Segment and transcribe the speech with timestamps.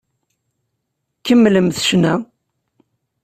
[1.25, 2.13] Kemmlemt ccna!